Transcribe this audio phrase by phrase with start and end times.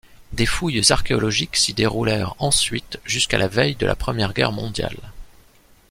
[0.33, 4.97] Des fouilles archéologiques s'y déroulèrent ensuite jusqu'à la veille de la Première Guerre mondiale.